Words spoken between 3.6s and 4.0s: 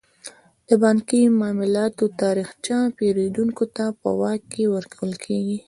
ته